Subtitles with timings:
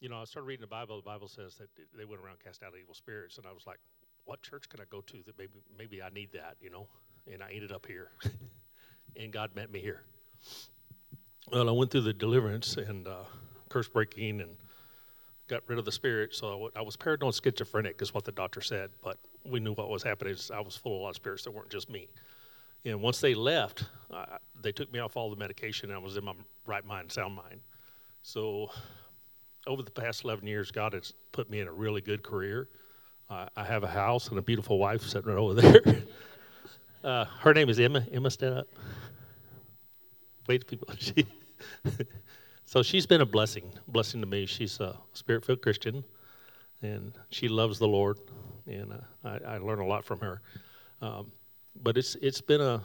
[0.00, 0.96] you know, I started reading the Bible.
[0.96, 3.78] The Bible says that they went around cast out evil spirits, and I was like,
[4.24, 6.86] what church can I go to that maybe maybe I need that, you know?
[7.32, 8.10] And I ended up here,
[9.16, 10.02] and God met me here.
[11.50, 13.24] Well, I went through the deliverance and uh,
[13.68, 14.56] curse breaking and
[15.48, 16.34] got rid of the spirit.
[16.34, 18.90] So I was paranoid schizophrenic, is what the doctor said.
[19.02, 20.36] But we knew what was happening.
[20.52, 22.08] I was full of a lot of spirits that weren't just me.
[22.84, 25.90] And once they left, uh, they took me off all the medication.
[25.90, 26.34] I was in my
[26.66, 27.60] right mind, sound mind.
[28.22, 28.70] So
[29.66, 32.68] over the past 11 years, God has put me in a really good career.
[33.28, 35.80] Uh, I have a house and a beautiful wife sitting right over there.
[37.04, 38.06] uh, her name is Emma.
[38.12, 38.68] Emma, stand up.
[40.48, 40.88] Wait, people.
[40.98, 41.26] She
[42.64, 44.46] so she's been a blessing, blessing to me.
[44.46, 46.04] She's a spirit-filled Christian,
[46.82, 48.18] and she loves the Lord,
[48.66, 50.40] and uh, I, I learn a lot from her.
[51.02, 51.32] Um,
[51.82, 52.80] but it's it's been a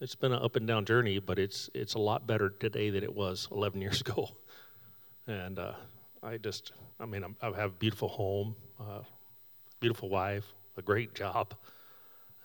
[0.00, 3.02] it's been an up and down journey, but it's it's a lot better today than
[3.02, 4.28] it was 11 years ago.
[5.26, 5.72] And uh,
[6.22, 9.00] I just, I mean, I'm, I have a beautiful home, uh,
[9.80, 10.44] beautiful wife,
[10.76, 11.54] a great job.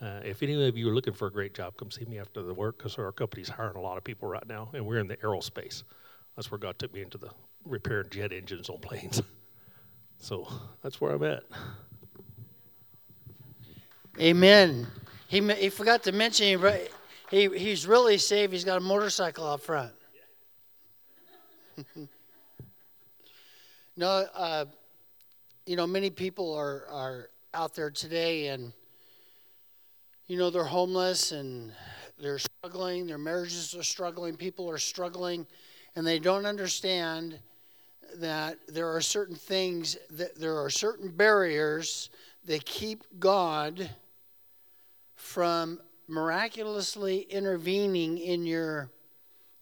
[0.01, 2.41] Uh, if any of you are looking for a great job, come see me after
[2.41, 5.07] the work because our company's hiring a lot of people right now, and we're in
[5.07, 5.83] the aerospace.
[6.35, 7.29] That's where God took me into the
[7.65, 9.21] repairing jet engines on planes.
[10.19, 10.47] so
[10.81, 11.43] that's where I'm at.
[14.19, 14.87] Amen.
[15.27, 18.51] He, he forgot to mention he, he, he's really safe.
[18.51, 19.91] He's got a motorcycle out front.
[23.97, 24.65] no, uh,
[25.65, 28.73] you know, many people are, are out there today and,
[30.27, 31.71] you know, they're homeless and
[32.19, 33.07] they're struggling.
[33.07, 34.35] Their marriages are struggling.
[34.35, 35.47] People are struggling
[35.95, 37.39] and they don't understand
[38.17, 42.09] that there are certain things that there are certain barriers
[42.45, 43.89] that keep God
[45.15, 48.89] from miraculously intervening in your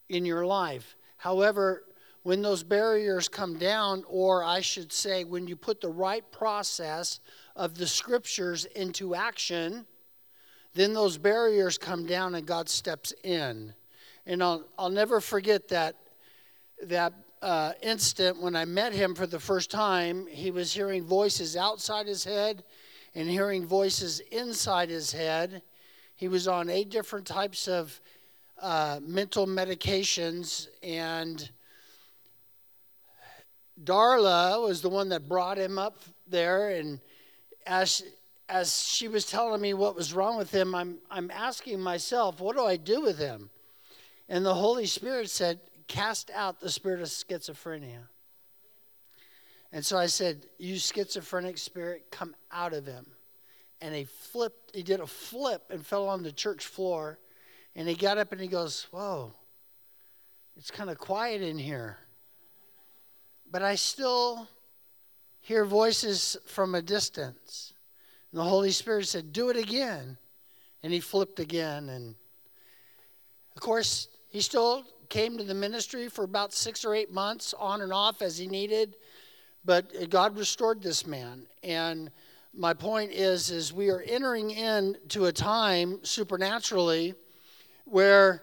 [0.10, 0.96] in your life.
[1.18, 1.84] However,
[2.24, 7.20] when those barriers come down or I should say when you put the right process
[7.56, 9.86] of the scriptures into action,
[10.74, 13.74] then those barriers come down and God steps in.
[14.26, 15.98] And I'll, I'll never forget that
[16.88, 21.56] that uh, instant when I met him for the first time, he was hearing voices
[21.58, 22.64] outside his head
[23.16, 25.62] and hearing voices inside his head.
[26.16, 28.00] He was on eight different types of
[28.62, 31.50] uh, mental medications, and
[33.82, 35.98] Darla was the one that brought him up
[36.28, 36.70] there.
[36.70, 37.00] And
[37.66, 38.04] as
[38.50, 42.56] as she was telling me what was wrong with him, I'm I'm asking myself, what
[42.56, 43.50] do I do with him?
[44.30, 48.08] And the Holy Spirit said, cast out the spirit of schizophrenia.
[49.72, 53.06] And so I said, You schizophrenic spirit, come out of him.
[53.82, 57.20] And he flipped, he did a flip and fell on the church floor.
[57.76, 59.34] And he got up and he goes, Whoa,
[60.56, 61.98] it's kind of quiet in here.
[63.54, 64.48] But I still
[65.42, 67.74] hear voices from a distance.
[68.32, 70.18] And the Holy Spirit said, Do it again.
[70.82, 71.90] And he flipped again.
[71.90, 72.16] And
[73.56, 77.82] of course, he still came to the ministry for about six or eight months, on
[77.82, 78.96] and off as he needed.
[79.64, 81.44] But God restored this man.
[81.62, 82.10] And
[82.56, 87.14] my point is, is we are entering into a time supernaturally
[87.86, 88.42] where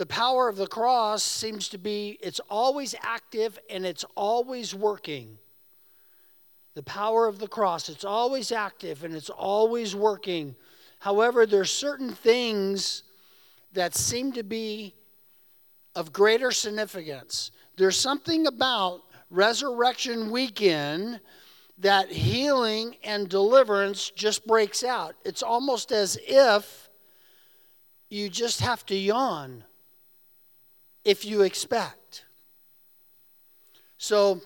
[0.00, 5.36] the power of the cross seems to be it's always active and it's always working
[6.74, 10.56] the power of the cross it's always active and it's always working
[11.00, 13.02] however there's certain things
[13.72, 14.94] that seem to be
[15.94, 17.50] of greater significance.
[17.76, 21.20] There's something about Resurrection Weekend
[21.78, 25.14] that healing and deliverance just breaks out.
[25.24, 26.88] It's almost as if
[28.08, 29.64] you just have to yawn
[31.04, 32.24] if you expect.
[33.98, 34.40] So,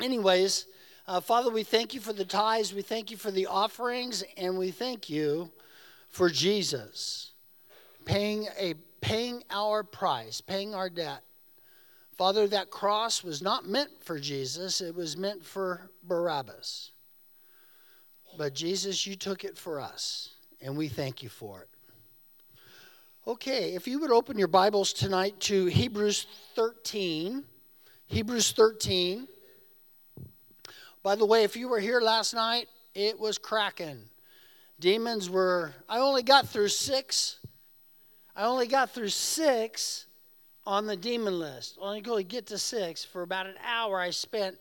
[0.00, 0.66] anyways,
[1.06, 4.58] uh, Father, we thank you for the tithes, we thank you for the offerings, and
[4.58, 5.50] we thank you
[6.08, 7.30] for Jesus
[8.04, 11.22] paying a paying our price, paying our debt.
[12.16, 16.90] Father, that cross was not meant for Jesus, it was meant for Barabbas.
[18.36, 20.30] But Jesus, you took it for us,
[20.60, 21.68] and we thank you for it.
[23.26, 27.44] Okay, if you would open your Bibles tonight to Hebrews 13.
[28.06, 29.28] Hebrews 13.
[31.02, 34.00] By the way, if you were here last night, it was cracking.
[34.78, 37.40] Demons were, I only got through six
[38.40, 40.06] I only got through six
[40.66, 41.76] on the demon list.
[41.78, 43.04] Only go get to six.
[43.04, 44.56] For about an hour, I spent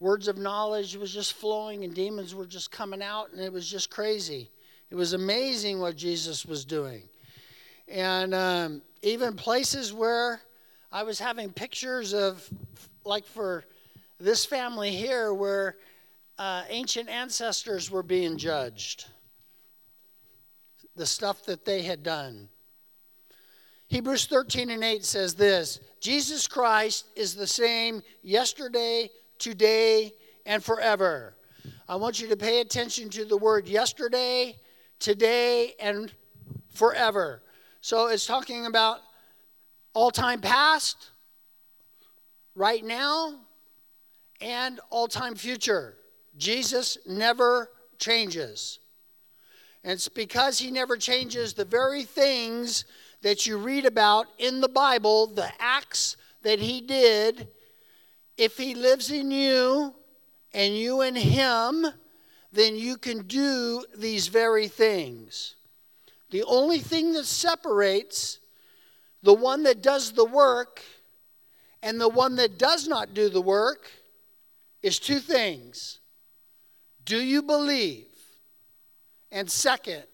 [0.00, 3.70] words of knowledge was just flowing and demons were just coming out, and it was
[3.70, 4.50] just crazy.
[4.90, 7.04] It was amazing what Jesus was doing.
[7.88, 10.40] And um, even places where
[10.90, 12.48] I was having pictures of,
[13.04, 13.64] like for
[14.18, 15.76] this family here where
[16.38, 19.06] uh, ancient ancestors were being judged,
[20.96, 22.48] the stuff that they had done.
[23.88, 30.12] Hebrews 13 and 8 says this Jesus Christ is the same yesterday, today,
[30.44, 31.36] and forever.
[31.88, 34.56] I want you to pay attention to the word yesterday,
[34.98, 36.12] today, and
[36.68, 37.42] forever.
[37.86, 38.98] So it's talking about
[39.94, 41.10] all time past,
[42.56, 43.34] right now,
[44.40, 45.94] and all time future.
[46.36, 48.80] Jesus never changes.
[49.84, 52.86] And it's because he never changes the very things
[53.22, 57.46] that you read about in the Bible, the acts that he did.
[58.36, 59.94] If he lives in you
[60.52, 61.86] and you in him,
[62.50, 65.55] then you can do these very things.
[66.36, 68.40] The only thing that separates
[69.22, 70.82] the one that does the work
[71.82, 73.90] and the one that does not do the work
[74.82, 75.98] is two things
[77.06, 78.04] Do you believe?
[79.32, 80.04] And second,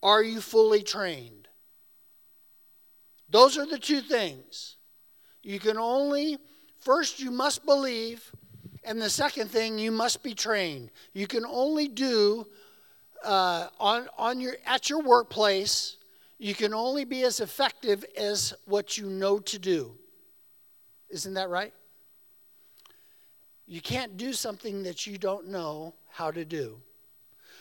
[0.00, 1.48] are you fully trained?
[3.28, 4.76] Those are the two things.
[5.42, 6.38] You can only,
[6.78, 8.30] first, you must believe,
[8.84, 10.92] and the second thing, you must be trained.
[11.12, 12.46] You can only do
[13.24, 15.96] uh, on, on your, at your workplace,
[16.38, 19.94] you can only be as effective as what you know to do.
[21.10, 21.72] Isn't that right?
[23.66, 26.80] You can't do something that you don't know how to do.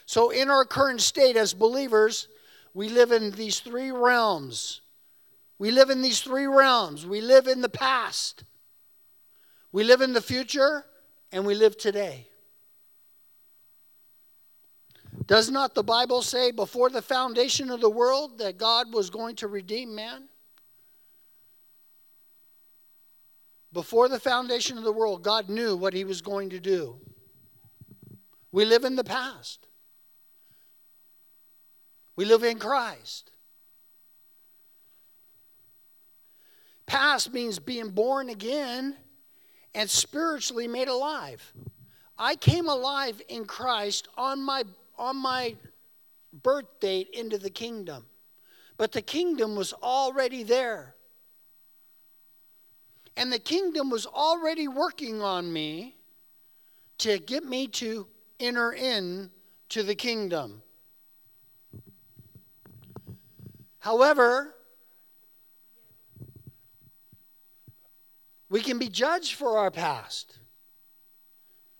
[0.05, 2.27] So, in our current state as believers,
[2.73, 4.81] we live in these three realms.
[5.59, 7.05] We live in these three realms.
[7.05, 8.43] We live in the past,
[9.71, 10.85] we live in the future,
[11.31, 12.27] and we live today.
[15.31, 19.37] Does not the Bible say before the foundation of the world that God was going
[19.37, 20.27] to redeem man?
[23.71, 26.97] Before the foundation of the world, God knew what he was going to do.
[28.51, 29.67] We live in the past.
[32.17, 33.31] We live in Christ.
[36.87, 38.97] Past means being born again
[39.73, 41.53] and spiritually made alive.
[42.17, 44.63] I came alive in Christ on my
[45.01, 45.55] on my
[46.31, 48.05] birth date into the kingdom.
[48.77, 50.95] But the kingdom was already there.
[53.17, 55.95] And the kingdom was already working on me
[56.99, 58.07] to get me to
[58.39, 59.31] enter in
[59.69, 60.61] to the kingdom.
[63.79, 64.53] However,
[68.49, 70.40] we can be judged for our past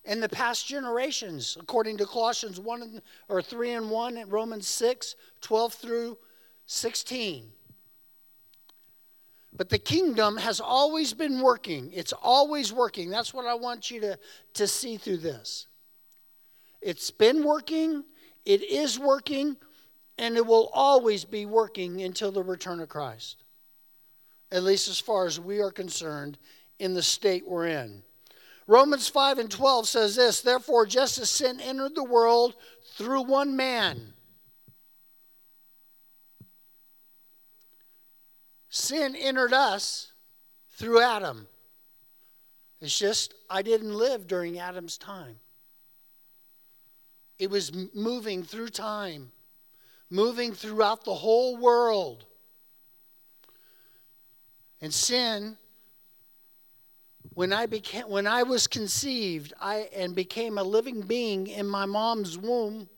[0.06, 5.15] and the past generations, according to Colossians 1 or 3 and 1 and Romans 6,
[5.42, 6.18] 12 through
[6.65, 7.51] 16.
[9.53, 11.92] But the kingdom has always been working.
[11.94, 13.09] It's always working.
[13.09, 14.19] That's what I want you to,
[14.56, 15.68] to see through this.
[16.81, 18.04] It's been working,
[18.45, 19.56] it is working,
[20.18, 23.44] and it will always be working until the return of Christ.
[24.51, 26.38] At least as far as we are concerned
[26.80, 28.04] in the state we're in.
[28.67, 32.55] Romans 5 and 12 says this Therefore, just as sin entered the world
[32.95, 34.13] through one man,
[38.69, 40.11] sin entered us
[40.71, 41.47] through Adam.
[42.81, 45.39] It's just, I didn't live during Adam's time.
[47.37, 49.31] It was moving through time,
[50.09, 52.25] moving throughout the whole world.
[54.81, 55.57] And sin
[57.33, 61.85] when I became when I was conceived I and became a living being in my
[61.85, 62.90] mom's womb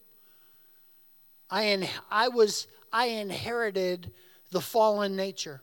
[1.50, 4.12] I in, I was I inherited
[4.52, 5.62] the fallen nature.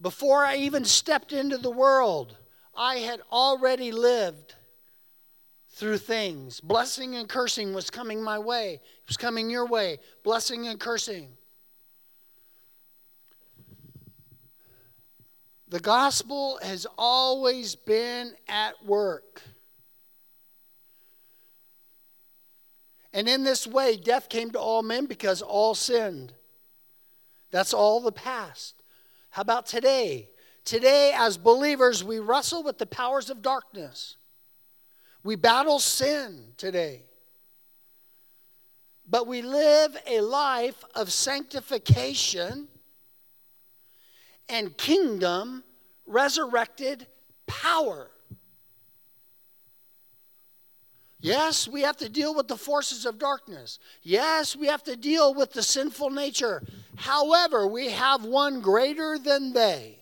[0.00, 2.36] Before I even stepped into the world
[2.76, 4.54] I had already lived
[5.70, 6.60] through things.
[6.60, 8.74] Blessing and cursing was coming my way.
[8.74, 9.98] It was coming your way.
[10.22, 11.36] Blessing and cursing
[15.74, 19.42] The gospel has always been at work.
[23.12, 26.32] And in this way, death came to all men because all sinned.
[27.50, 28.84] That's all the past.
[29.30, 30.28] How about today?
[30.64, 34.14] Today, as believers, we wrestle with the powers of darkness.
[35.24, 37.02] We battle sin today.
[39.10, 42.68] But we live a life of sanctification
[44.48, 45.64] and kingdom
[46.06, 47.06] resurrected
[47.46, 48.10] power.
[51.20, 53.78] Yes, we have to deal with the forces of darkness.
[54.02, 56.62] Yes, we have to deal with the sinful nature.
[56.96, 59.98] However, we have one greater than they.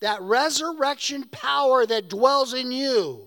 [0.00, 3.26] that resurrection power that dwells in you,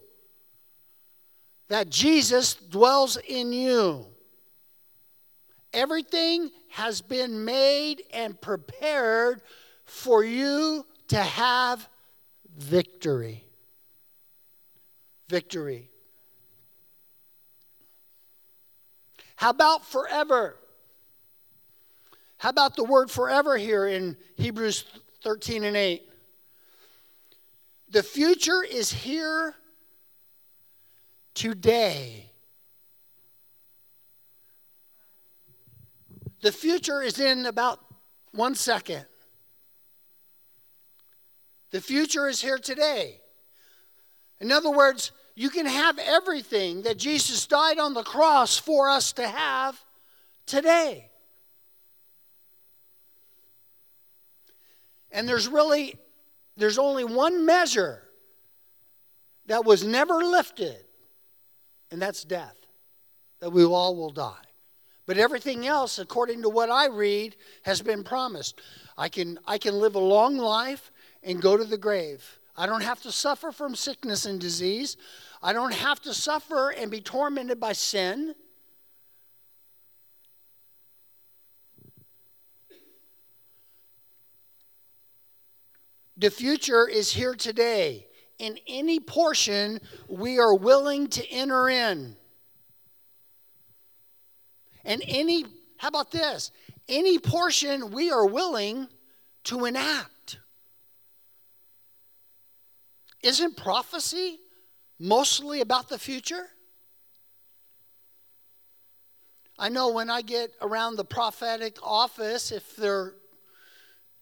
[1.69, 4.05] that Jesus dwells in you.
[5.73, 9.41] Everything has been made and prepared
[9.85, 11.87] for you to have
[12.57, 13.43] victory.
[15.29, 15.89] Victory.
[19.35, 20.57] How about forever?
[22.37, 24.85] How about the word forever here in Hebrews
[25.23, 26.07] 13 and 8?
[27.89, 29.55] The future is here
[31.33, 32.26] today.
[36.41, 37.79] The future is in about
[38.31, 39.05] one second.
[41.71, 43.19] The future is here today.
[44.39, 49.11] In other words, you can have everything that Jesus died on the cross for us
[49.13, 49.79] to have
[50.45, 51.09] today.
[55.11, 55.95] And there's really
[56.57, 58.03] there's only one measure
[59.45, 60.83] that was never lifted,
[61.91, 62.55] and that's death.
[63.39, 64.46] That we all will die.
[65.07, 68.61] But everything else, according to what I read, has been promised.
[68.97, 70.91] I can, I can live a long life
[71.23, 72.39] and go to the grave.
[72.57, 74.97] I don't have to suffer from sickness and disease.
[75.41, 78.35] I don't have to suffer and be tormented by sin.
[86.17, 88.07] The future is here today.
[88.39, 92.17] In any portion we are willing to enter in.
[94.87, 96.51] And any, how about this?
[96.87, 98.87] Any portion we are willing
[99.43, 100.39] to enact.
[103.21, 104.39] Isn't prophecy
[104.97, 106.47] mostly about the future?
[109.59, 113.13] I know when I get around the prophetic office, if they're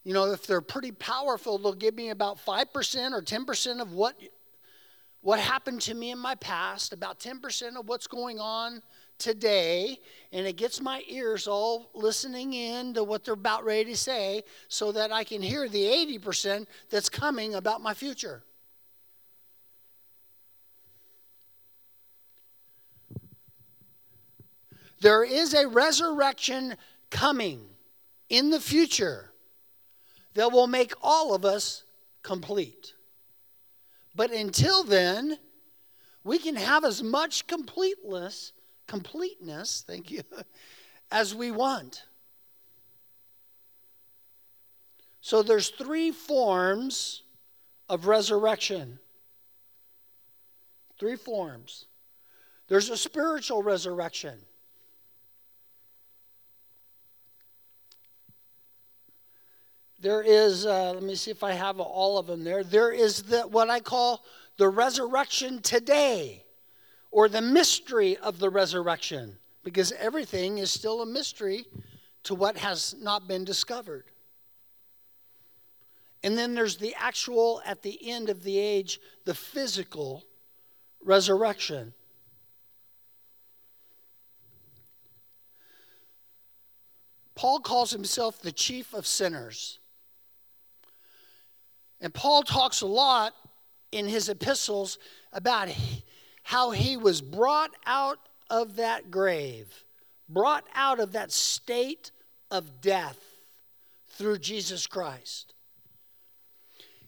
[0.02, 4.14] you know, if they're pretty powerful, they'll give me about 5% or 10% of what,
[5.20, 8.82] what happened to me in my past, about 10% of what's going on
[9.18, 9.98] today,
[10.32, 14.42] and it gets my ears all listening in to what they're about ready to say
[14.68, 18.42] so that I can hear the 80% that's coming about my future.
[25.00, 26.76] There is a resurrection
[27.10, 27.60] coming
[28.28, 29.30] in the future
[30.34, 31.84] that will make all of us
[32.22, 32.94] complete.
[34.14, 35.38] But until then,
[36.24, 38.52] we can have as much completeness,
[38.86, 40.22] completeness, thank you,
[41.10, 42.04] as we want.
[45.20, 47.22] So there's three forms
[47.88, 48.98] of resurrection.
[50.98, 51.86] Three forms.
[52.68, 54.38] There's a spiritual resurrection.
[60.00, 62.62] There is, uh, let me see if I have all of them there.
[62.62, 64.24] There is the, what I call
[64.56, 66.44] the resurrection today,
[67.16, 71.64] or the mystery of the resurrection, because everything is still a mystery
[72.22, 74.04] to what has not been discovered.
[76.22, 80.24] And then there's the actual, at the end of the age, the physical
[81.02, 81.94] resurrection.
[87.34, 89.78] Paul calls himself the chief of sinners.
[91.98, 93.32] And Paul talks a lot
[93.90, 94.98] in his epistles
[95.32, 95.70] about
[96.46, 99.82] how he was brought out of that grave,
[100.28, 102.12] brought out of that state
[102.52, 103.18] of death
[104.10, 105.54] through Jesus Christ.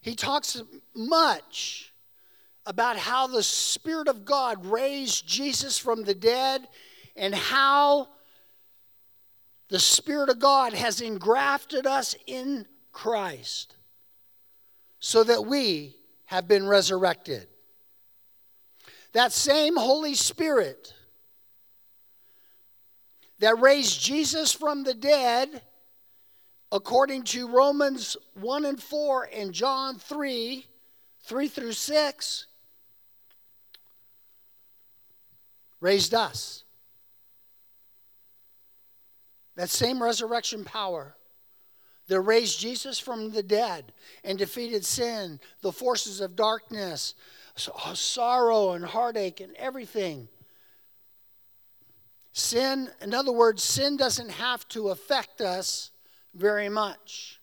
[0.00, 0.60] He talks
[0.92, 1.92] much
[2.66, 6.66] about how the Spirit of God raised Jesus from the dead
[7.14, 8.08] and how
[9.68, 13.76] the Spirit of God has engrafted us in Christ
[14.98, 17.46] so that we have been resurrected.
[19.12, 20.92] That same Holy Spirit
[23.38, 25.62] that raised Jesus from the dead,
[26.72, 30.66] according to Romans 1 and 4 and John 3
[31.24, 32.46] 3 through 6,
[35.80, 36.64] raised us.
[39.56, 41.16] That same resurrection power
[42.06, 43.92] that raised Jesus from the dead
[44.24, 47.14] and defeated sin, the forces of darkness,
[47.58, 50.28] sorrow and heartache and everything.
[52.32, 55.90] Sin, in other words, sin doesn't have to affect us
[56.34, 57.40] very much.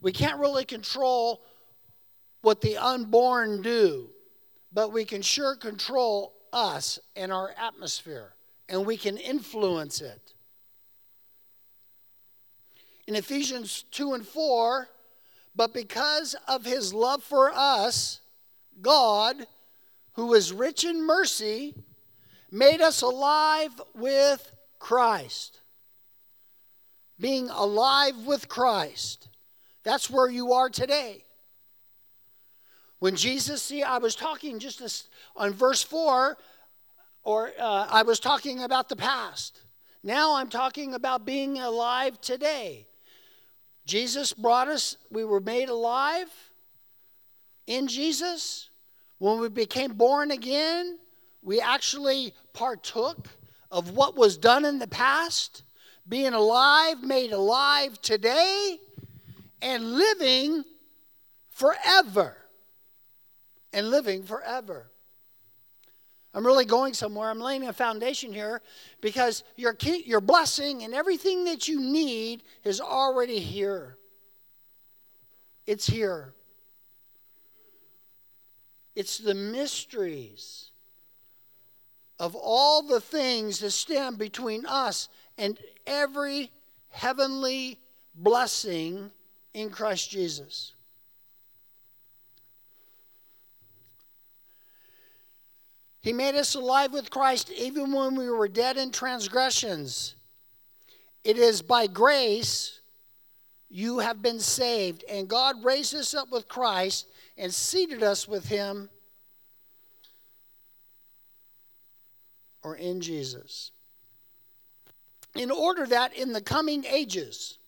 [0.00, 1.42] We can't really control
[2.42, 4.10] what the unborn do,
[4.72, 8.34] but we can sure control us and our atmosphere,
[8.68, 10.34] and we can influence it.
[13.06, 14.88] In Ephesians 2 and 4,
[15.54, 18.20] but because of his love for us,
[18.80, 19.46] God,
[20.14, 21.74] who is rich in mercy,
[22.50, 25.60] made us alive with Christ.
[27.18, 29.28] Being alive with Christ.
[29.82, 31.24] That's where you are today.
[32.98, 36.38] When Jesus, see, I was talking just this, on verse 4,
[37.22, 39.60] or uh, I was talking about the past.
[40.02, 42.86] Now I'm talking about being alive today.
[43.86, 46.28] Jesus brought us, we were made alive
[47.66, 48.70] in Jesus.
[49.18, 50.98] When we became born again,
[51.42, 53.28] we actually partook
[53.70, 55.62] of what was done in the past,
[56.08, 58.78] being alive, made alive today,
[59.62, 60.64] and living
[61.50, 62.36] forever.
[63.72, 64.90] And living forever.
[66.34, 67.30] I'm really going somewhere.
[67.30, 68.60] I'm laying a foundation here
[69.00, 73.96] because your, your blessing and everything that you need is already here.
[75.66, 76.34] It's here.
[78.94, 80.70] It's the mysteries
[82.18, 86.50] of all the things that stand between us and every
[86.88, 87.80] heavenly
[88.14, 89.10] blessing
[89.52, 90.72] in Christ Jesus.
[96.00, 100.14] He made us alive with Christ even when we were dead in transgressions.
[101.24, 102.80] It is by grace
[103.70, 108.46] you have been saved, and God raised us up with Christ and seated us with
[108.46, 108.88] Him
[112.62, 113.70] or in Jesus.
[115.34, 117.58] In order that in the coming ages,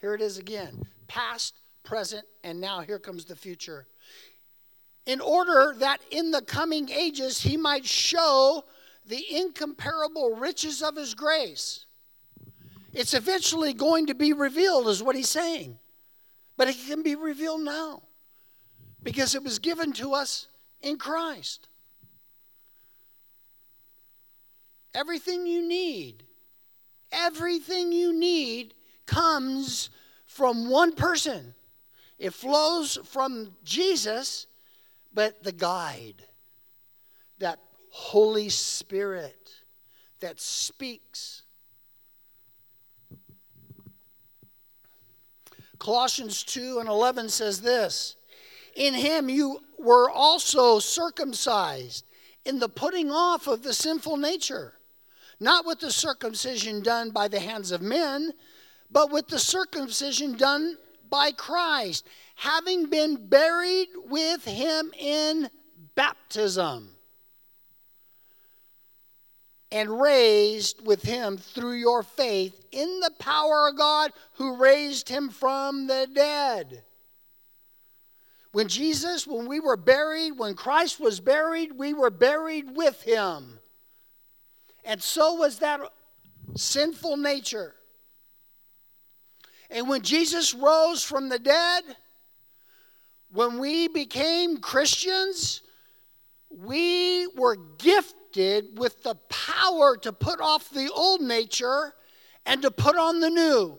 [0.00, 3.86] here it is again past, present, and now here comes the future
[5.06, 8.64] in order that in the coming ages he might show
[9.06, 11.84] the incomparable riches of his grace.
[12.92, 15.78] It's eventually going to be revealed, is what he's saying.
[16.56, 18.02] But it can be revealed now
[19.04, 20.48] because it was given to us
[20.80, 21.68] in Christ.
[24.94, 26.24] Everything you need,
[27.12, 28.74] everything you need
[29.06, 29.90] comes
[30.26, 31.54] from one person.
[32.18, 34.46] It flows from Jesus
[35.12, 36.24] but the guide,
[37.38, 39.50] that Holy Spirit
[40.20, 41.42] that speaks.
[45.78, 48.16] Colossians 2 and 11 says this
[48.74, 52.04] In him you were also circumcised
[52.44, 54.74] in the putting off of the sinful nature,
[55.40, 58.32] not with the circumcision done by the hands of men,
[58.90, 60.76] but with the circumcision done
[61.08, 62.06] by Christ
[62.36, 65.48] having been buried with him in
[65.94, 66.90] baptism
[69.70, 75.30] and raised with him through your faith in the power of God who raised him
[75.30, 76.84] from the dead.
[78.54, 83.58] When Jesus, when we were buried, when Christ was buried, we were buried with him.
[84.84, 85.80] And so was that
[86.54, 87.74] sinful nature.
[89.70, 91.82] And when Jesus rose from the dead,
[93.32, 95.62] when we became Christians,
[96.48, 101.92] we were gifted with the power to put off the old nature
[102.46, 103.78] and to put on the new.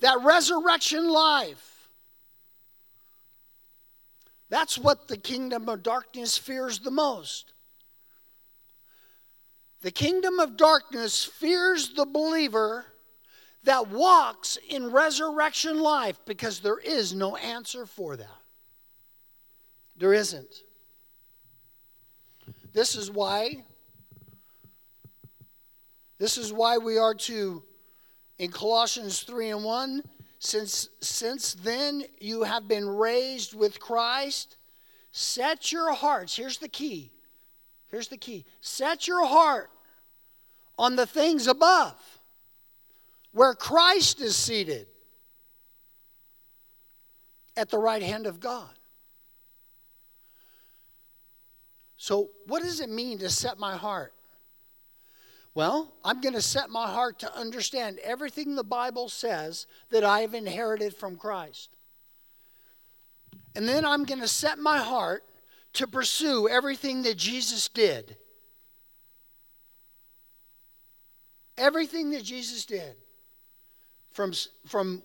[0.00, 1.73] That resurrection life.
[4.54, 7.54] That's what the kingdom of darkness fears the most.
[9.82, 12.86] The kingdom of darkness fears the believer
[13.64, 18.42] that walks in resurrection life because there is no answer for that.
[19.96, 20.54] There isn't.
[22.72, 23.64] This is why
[26.18, 27.64] this is why we are to
[28.38, 30.02] in Colossians 3 and 1
[30.44, 34.56] since since then you have been raised with Christ
[35.10, 37.12] set your hearts here's the key
[37.90, 39.70] here's the key set your heart
[40.78, 41.94] on the things above
[43.34, 44.86] where Christ is seated
[47.56, 48.70] at the right hand of God.
[51.96, 54.13] So, what does it mean to set my heart?
[55.54, 60.20] Well, I'm going to set my heart to understand everything the Bible says that I
[60.20, 61.76] have inherited from Christ.
[63.54, 65.22] And then I'm going to set my heart
[65.74, 68.16] to pursue everything that Jesus did.
[71.56, 72.96] Everything that Jesus did
[74.10, 74.32] from,
[74.66, 75.04] from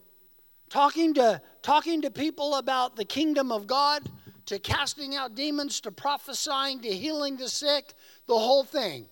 [0.70, 4.02] talking, to, talking to people about the kingdom of God,
[4.48, 7.94] to casting out demons, to prophesying, to healing the sick,
[8.26, 9.08] the whole thing.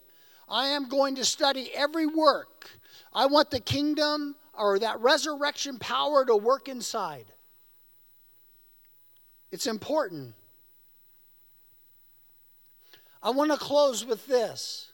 [0.49, 2.69] I am going to study every work.
[3.13, 7.31] I want the kingdom or that resurrection power to work inside.
[9.51, 10.33] It's important.
[13.21, 14.91] I want to close with this.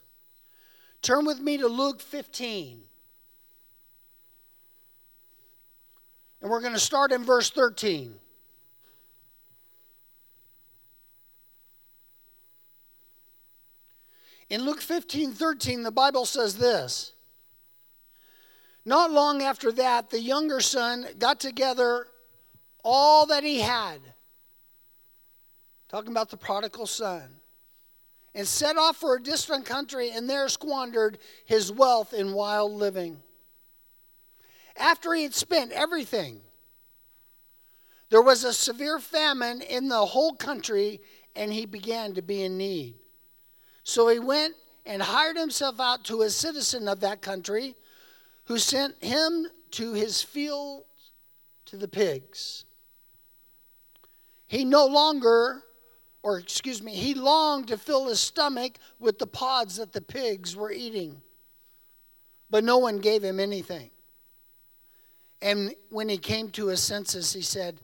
[1.02, 2.82] Turn with me to Luke 15.
[6.40, 8.14] And we're going to start in verse 13.
[14.50, 17.12] In Luke 15 13, the Bible says this
[18.84, 22.06] Not long after that, the younger son got together
[22.82, 24.00] all that he had.
[25.88, 27.40] Talking about the prodigal son.
[28.36, 33.22] And set off for a distant country and there squandered his wealth in wild living.
[34.76, 36.40] After he had spent everything,
[38.10, 41.00] there was a severe famine in the whole country
[41.36, 42.96] and he began to be in need.
[43.84, 44.54] So he went
[44.86, 47.74] and hired himself out to a citizen of that country
[48.44, 50.84] who sent him to his field
[51.66, 52.64] to the pigs.
[54.46, 55.62] He no longer,
[56.22, 60.56] or excuse me, he longed to fill his stomach with the pods that the pigs
[60.56, 61.20] were eating,
[62.50, 63.90] but no one gave him anything.
[65.42, 67.80] And when he came to his senses, he said,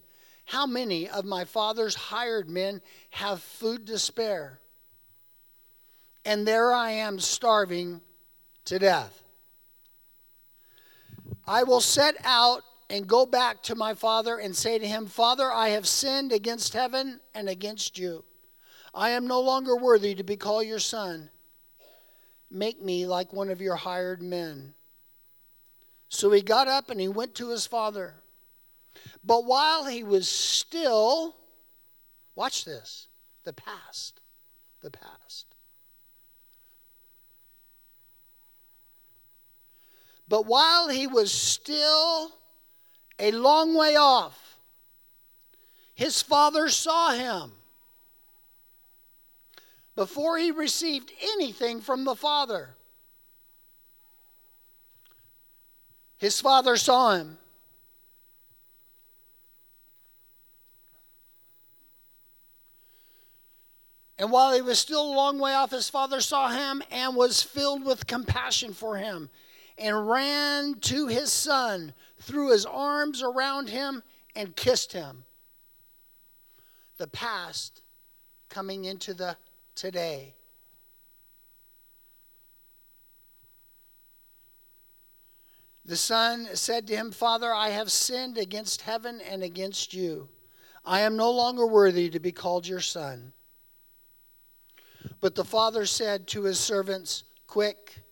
[0.47, 4.61] How many of my father's hired men have food to spare?
[6.24, 8.00] And there I am starving
[8.66, 9.22] to death.
[11.46, 15.50] I will set out and go back to my father and say to him, Father,
[15.50, 18.24] I have sinned against heaven and against you.
[18.92, 21.30] I am no longer worthy to be called your son.
[22.50, 24.74] Make me like one of your hired men.
[26.09, 28.14] So he got up and he went to his father.
[29.24, 31.37] But while he was still,
[32.35, 33.06] watch this,
[33.44, 34.20] the past,
[34.83, 35.46] the past.
[40.31, 42.31] But while he was still
[43.19, 44.61] a long way off,
[45.93, 47.51] his father saw him
[49.97, 52.77] before he received anything from the father.
[56.16, 57.37] His father saw him.
[64.16, 67.43] And while he was still a long way off, his father saw him and was
[67.43, 69.29] filled with compassion for him
[69.81, 74.03] and ran to his son, threw his arms around him,
[74.37, 75.25] and kissed him.
[76.99, 77.83] The past
[78.51, 79.37] coming into the
[79.75, 80.35] today.
[85.87, 90.29] The son said to him, Father, I have sinned against heaven and against you.
[90.85, 93.33] I am no longer worthy to be called your son.
[95.21, 98.03] But the father said to his servants, Quick,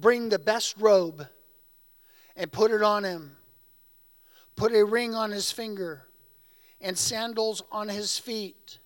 [0.00, 1.26] Bring the best robe
[2.34, 3.36] and put it on him.
[4.56, 6.06] Put a ring on his finger
[6.80, 8.78] and sandals on his feet.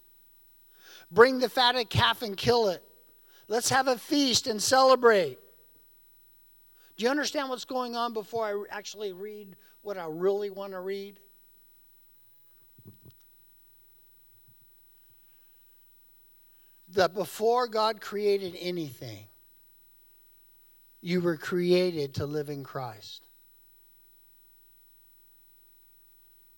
[1.12, 2.83] Bring the fatted calf and kill it.
[3.46, 5.38] Let's have a feast and celebrate.
[6.96, 10.81] Do you understand what's going on before I actually read what I really want to
[10.81, 11.20] read?
[16.90, 19.27] That before God created anything,
[21.04, 23.26] you were created to live in Christ.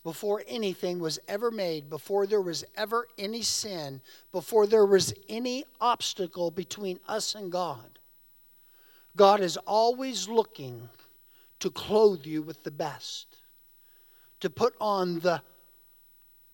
[0.05, 5.65] Before anything was ever made, before there was ever any sin, before there was any
[5.81, 7.99] obstacle between us and God,
[9.17, 10.91] God is always looking
[11.59, 13.39] to clothe you with the best,
[14.39, 15.43] to put on the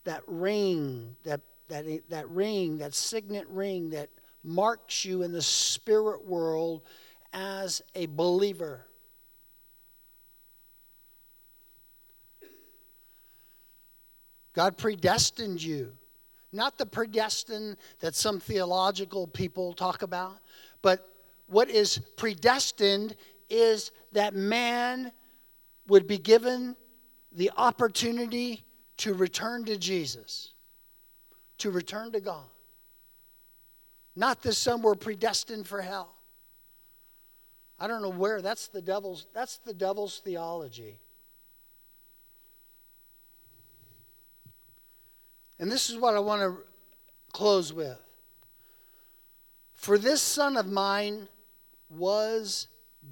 [0.05, 4.09] that ring, that that that ring, that signet ring that
[4.43, 6.83] marks you in the spirit world
[7.33, 8.87] as a believer.
[14.53, 15.93] God predestined you.
[16.53, 20.39] Not the predestined that some theological people talk about,
[20.83, 21.09] but
[21.47, 23.17] what is predestined
[23.49, 25.13] is that man
[25.89, 26.77] would be given
[27.33, 28.65] the opportunity
[28.99, 30.53] to return to Jesus,
[31.59, 32.45] to return to God.
[34.15, 36.15] Not that some were predestined for hell.
[37.83, 41.01] I don't know where that's the devil's that's the devil's theology.
[45.59, 46.63] And this is what I want to
[47.33, 47.99] close with.
[49.75, 51.27] For this son of mine
[51.91, 52.69] was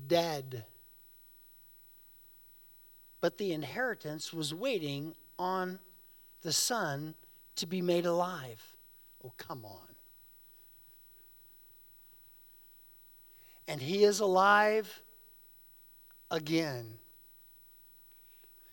[0.06, 0.64] dead.
[3.20, 5.80] But the inheritance was waiting on
[6.42, 7.16] the son
[7.56, 8.76] to be made alive.
[9.24, 9.89] Oh, come on.
[13.70, 15.02] And he is alive
[16.28, 16.98] again.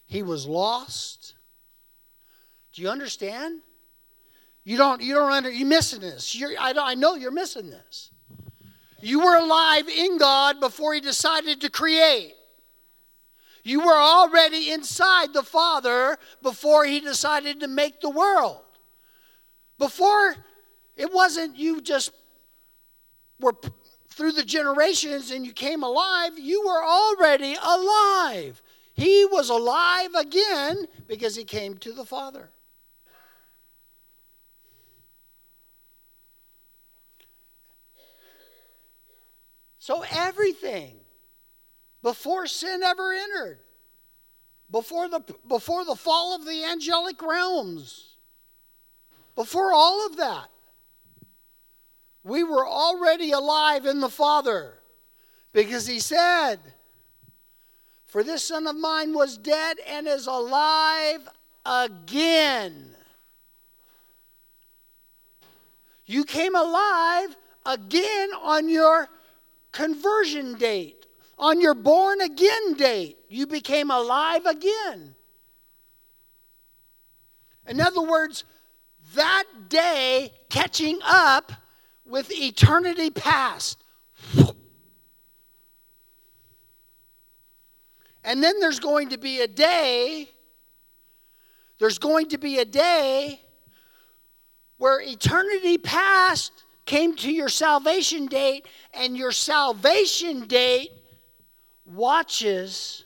[0.08, 1.36] He was lost.
[2.74, 3.62] Do you understand?
[4.64, 5.00] You don't.
[5.04, 5.52] You don't under.
[5.52, 6.36] You missing this?
[6.36, 8.10] You're, I, I know you're missing this.
[9.00, 12.34] You were alive in God before He decided to create.
[13.64, 18.64] You were already inside the Father before He decided to make the world.
[19.78, 20.36] Before,
[20.96, 22.12] it wasn't you just
[23.40, 23.54] were
[24.18, 28.64] through the generations and you came alive, you were already alive.
[28.96, 32.50] He was alive again because he came to the Father.
[39.78, 40.96] So everything
[42.02, 43.60] before sin ever entered,
[44.72, 48.18] before the, before the fall of the angelic realms,
[49.36, 50.48] before all of that,
[52.28, 54.74] we were already alive in the Father
[55.54, 56.58] because he said,
[58.06, 61.28] For this son of mine was dead and is alive
[61.66, 62.92] again.
[66.06, 67.36] You came alive
[67.66, 69.08] again on your
[69.72, 71.06] conversion date,
[71.40, 73.18] on your born again date.
[73.30, 75.16] You became alive again.
[77.68, 78.44] In other words,
[79.16, 81.52] that day catching up
[82.08, 83.84] with eternity past.
[88.24, 90.30] And then there's going to be a day,
[91.80, 93.42] there's going to be a day
[94.78, 96.52] where eternity past
[96.86, 100.92] came to your salvation date, and your salvation date
[101.86, 103.06] watches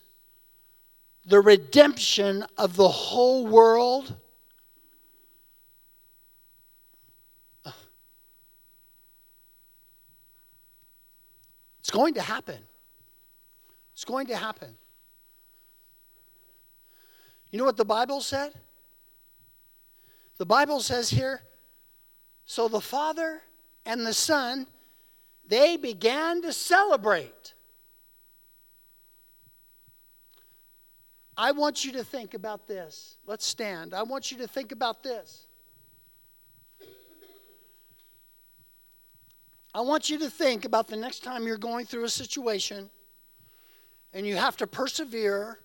[1.26, 4.16] the redemption of the whole world
[11.92, 12.58] It's going to happen.
[13.92, 14.78] It's going to happen.
[17.50, 18.54] You know what the Bible said?
[20.38, 21.42] The Bible says here
[22.46, 23.42] so the Father
[23.86, 24.68] and the Son,
[25.46, 27.56] they began to celebrate.
[31.36, 33.18] I want you to think about this.
[33.26, 33.94] Let's stand.
[33.94, 35.46] I want you to think about this.
[39.74, 42.90] I want you to think about the next time you're going through a situation
[44.14, 45.60] and you have to persevere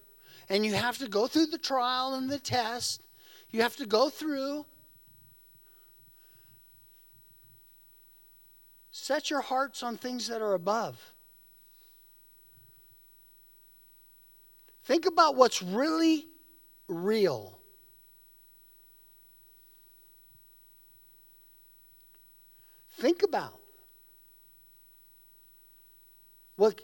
[0.48, 3.02] and you have to go through the trial and the test.
[3.50, 4.64] You have to go through.
[8.92, 11.00] Set your hearts on things that are above.
[14.84, 16.26] Think about what's really
[16.86, 17.58] real.
[22.98, 23.60] Think about
[26.56, 26.80] what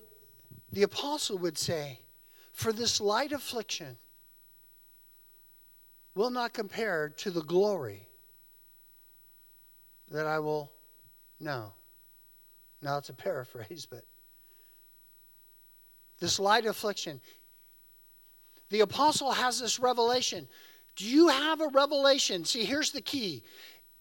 [0.70, 2.00] the apostle would say
[2.52, 3.96] for this light affliction
[6.14, 8.06] will not compare to the glory
[10.11, 10.72] that I will
[11.40, 11.72] know.
[12.82, 14.04] Now it's a paraphrase, but
[16.20, 17.20] this light affliction.
[18.70, 20.48] The apostle has this revelation.
[20.96, 22.44] Do you have a revelation?
[22.44, 23.42] See, here's the key.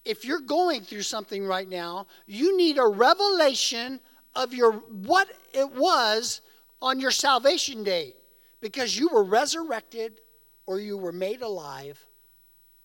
[0.04, 4.00] If you're going through something right now, you need a revelation
[4.34, 6.40] of your what it was
[6.80, 8.14] on your salvation day
[8.60, 10.20] because you were resurrected
[10.66, 12.04] or you were made alive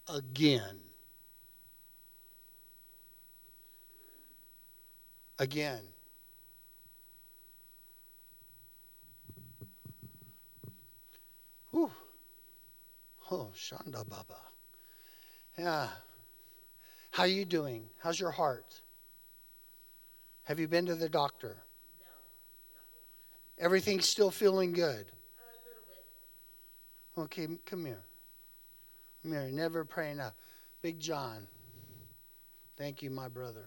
[0.08, 0.82] again.
[5.40, 5.82] Again.
[11.72, 11.92] Whew.
[13.30, 14.40] Oh, Shanda Baba.
[15.58, 15.88] Yeah.
[17.12, 17.84] How are you doing?
[18.00, 18.82] How's your heart?
[20.48, 21.58] Have you been to the doctor?
[22.00, 23.66] No.
[23.66, 24.84] Everything's still feeling good?
[24.86, 25.04] A little
[27.18, 27.24] bit.
[27.24, 28.06] Okay, come here.
[29.24, 29.50] Come here.
[29.52, 30.32] Never pray enough.
[30.82, 31.48] Big John.
[32.78, 33.66] Thank you, my brother.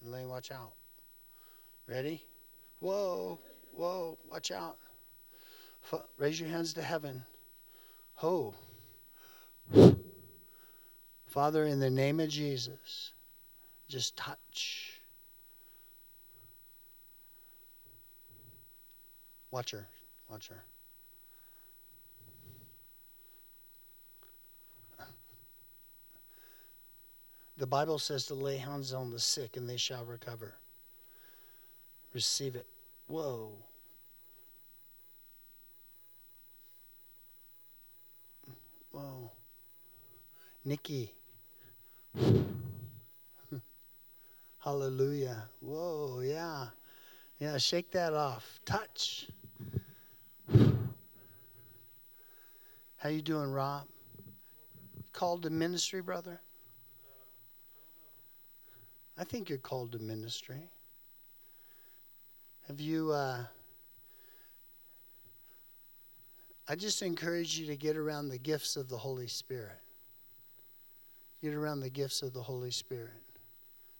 [0.00, 0.74] And Elaine, watch out.
[1.88, 2.24] Ready?
[2.78, 3.40] Whoa,
[3.72, 4.76] whoa, watch out.
[6.18, 7.24] Raise your hands to heaven.
[8.14, 8.54] Ho.
[11.26, 13.10] Father, in the name of Jesus,
[13.88, 14.89] just touch.
[19.50, 19.86] Watch her.
[20.28, 20.62] Watch her.
[27.56, 30.54] The Bible says to lay hands on the sick and they shall recover.
[32.14, 32.66] Receive it.
[33.06, 33.52] Whoa.
[38.92, 39.30] Whoa.
[40.64, 41.12] Nikki.
[44.58, 45.48] Hallelujah.
[45.60, 46.66] Whoa, yeah.
[47.38, 48.58] Yeah, shake that off.
[48.64, 49.28] Touch.
[53.00, 53.86] How you doing, Rob?
[55.14, 56.38] called to ministry, brother?
[59.16, 60.68] I think you're called to ministry.
[62.68, 63.10] Have you?
[63.10, 63.44] Uh,
[66.68, 69.80] I just encourage you to get around the gifts of the Holy Spirit.
[71.42, 73.22] Get around the gifts of the Holy Spirit.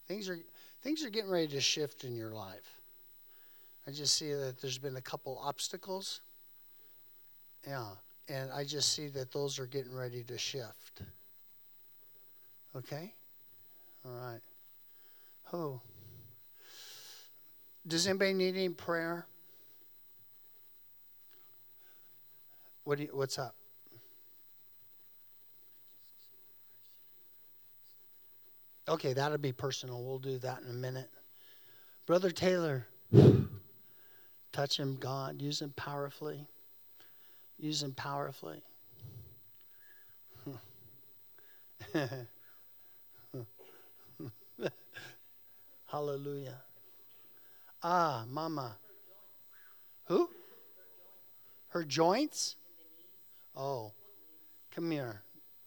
[0.08, 0.38] Things are
[0.82, 2.82] things are getting ready to shift in your life.
[3.86, 6.20] I just see that there's been a couple obstacles.
[7.66, 7.92] Yeah,
[8.30, 11.02] and I just see that those are getting ready to shift.
[12.76, 13.12] Okay?
[14.04, 14.40] All right.
[15.52, 15.80] Oh.
[17.86, 19.26] Does anybody need any prayer?
[22.84, 23.56] What do you, what's up?
[28.88, 30.02] Okay, that'll be personal.
[30.02, 31.10] We'll do that in a minute.
[32.06, 32.86] Brother Taylor,
[34.52, 35.42] touch him, God.
[35.42, 36.46] Use him powerfully.
[37.60, 38.62] Use him powerfully.
[45.86, 46.62] Hallelujah.
[47.82, 48.76] Ah, Mama.
[50.06, 50.30] Who?
[51.68, 52.56] Her joints?
[53.54, 53.92] Oh,
[54.74, 55.20] come here.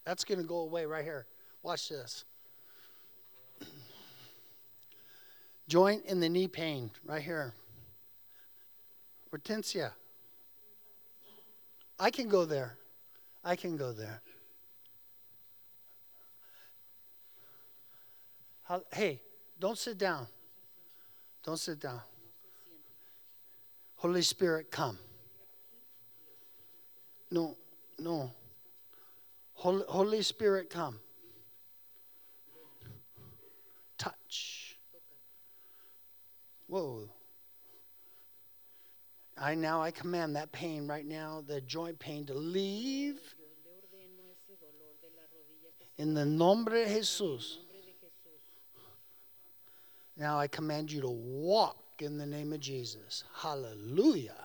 [0.04, 1.26] That's going to go away right here.
[1.62, 2.24] Watch this.
[5.68, 7.54] Joint in the knee pain, right here.
[9.32, 9.92] Hortensia.
[11.98, 12.76] I can go there.
[13.44, 14.20] I can go there.
[18.92, 19.20] Hey,
[19.60, 20.26] don't sit down.
[21.44, 22.00] Don't sit down.
[23.96, 24.98] Holy Spirit, come.
[27.30, 27.56] No,
[27.98, 28.30] no.
[29.54, 30.98] Holy, Holy Spirit, come.
[33.98, 34.78] Touch.
[36.66, 37.08] Whoa.
[39.36, 43.18] I now I command that pain right now, the joint pain to leave.
[45.98, 47.58] In the nombre de Jesus.
[50.16, 53.24] Now I command you to walk in the name of Jesus.
[53.34, 54.36] Hallelujah.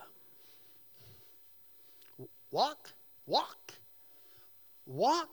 [2.50, 2.92] Walk,
[3.26, 3.74] walk,
[4.86, 5.28] walk.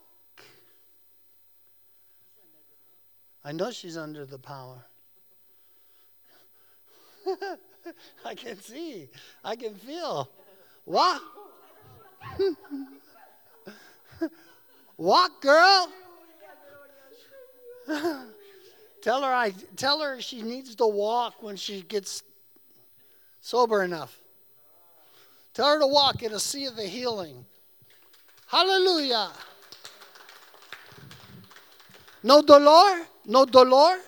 [3.44, 4.86] I know she's under the power.
[8.26, 9.10] I can see,
[9.44, 10.30] I can feel.
[10.86, 11.22] Walk.
[14.98, 15.90] walk, girl.
[19.02, 22.24] tell her I tell her she needs to walk when she gets
[23.42, 24.20] sober enough.
[25.54, 27.46] Tell her to walk in a sea of the healing.
[28.48, 29.32] Hallelujah.
[32.24, 33.06] No dolor?
[33.26, 34.00] No dolor?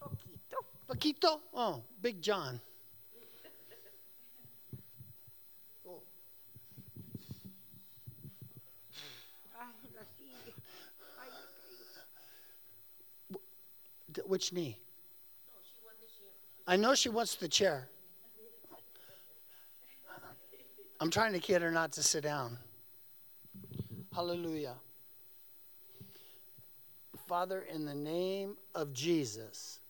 [0.00, 0.58] Poquito.
[0.88, 1.40] Poquito?
[1.54, 2.60] Oh, Big John.
[14.26, 14.78] Which knee?
[16.66, 17.88] I know she wants the chair.
[21.00, 22.58] I'm trying to get her not to sit down.
[24.14, 24.74] Hallelujah.
[27.26, 29.80] Father, in the name of Jesus.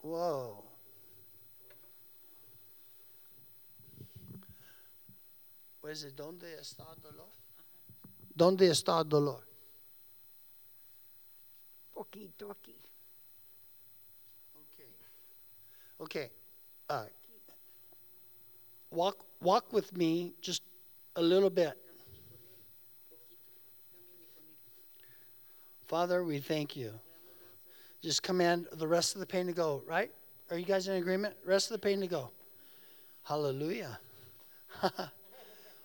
[0.00, 0.64] Whoa.
[5.86, 6.16] It?
[6.16, 7.28] ¿Dónde está dolor?
[8.34, 9.42] ¿Dónde está dolor?
[11.94, 12.74] Poquito aquí.
[14.74, 14.90] Okay.
[16.00, 16.30] Okay.
[16.90, 17.04] Uh,
[18.90, 20.62] walk walk with me just
[21.16, 21.78] a little bit.
[25.86, 26.92] Father, we thank you.
[28.02, 30.10] Just command the rest of the pain to go, right?
[30.50, 31.34] Are you guys in agreement?
[31.44, 32.30] Rest of the pain to go.
[33.22, 33.98] Hallelujah.
[34.82, 34.90] uh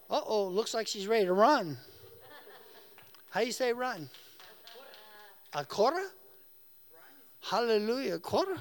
[0.09, 1.77] oh, looks like she's ready to run.
[3.29, 4.09] How you say run?
[5.53, 6.03] A quarter?
[7.41, 8.57] Hallelujah, quarter.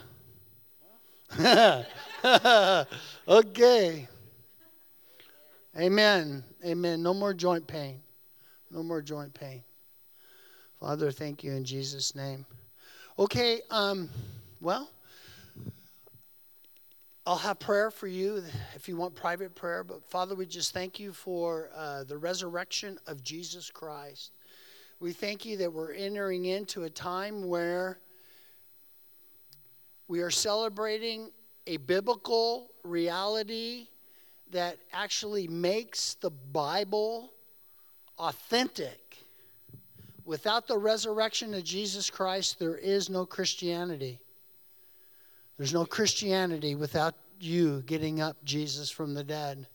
[3.28, 4.08] okay.
[5.78, 6.42] Amen.
[6.64, 7.02] Amen.
[7.02, 8.00] No more joint pain.
[8.70, 9.62] No more joint pain.
[10.80, 12.46] Father, thank you in Jesus' name.
[13.18, 14.08] Okay, um,
[14.60, 14.88] well,
[17.26, 18.42] I'll have prayer for you
[18.74, 19.84] if you want private prayer.
[19.84, 24.32] But Father, we just thank you for uh, the resurrection of Jesus Christ.
[25.00, 28.00] We thank you that we're entering into a time where
[30.08, 31.30] we are celebrating
[31.68, 33.86] a biblical reality
[34.50, 37.30] that actually makes the Bible
[38.18, 39.18] authentic.
[40.24, 44.18] Without the resurrection of Jesus Christ, there is no Christianity.
[45.58, 49.68] There's no Christianity without you getting up Jesus from the dead.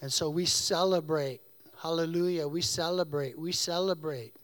[0.00, 1.40] And so we celebrate,
[1.80, 2.48] Hallelujah.
[2.48, 3.38] We celebrate.
[3.38, 4.34] We celebrate.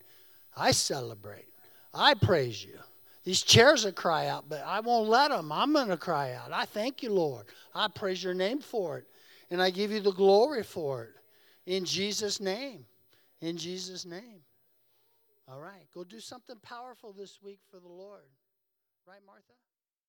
[0.57, 1.49] I celebrate.
[1.95, 2.79] I praise you.
[3.25, 5.53] These chairs will cry out, but I won't let them.
[5.53, 6.53] I'm going to cry out.
[6.53, 7.47] I thank you, Lord.
[7.75, 9.07] I praise your name for it.
[9.51, 11.11] And I give you the glory for it.
[11.67, 12.85] In Jesus' name.
[13.41, 14.41] In Jesus' name.
[15.49, 15.87] All right.
[15.95, 18.23] Go do something powerful this week for the Lord.
[19.07, 19.53] Right, Martha?